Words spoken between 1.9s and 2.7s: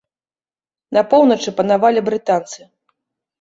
брытанцы.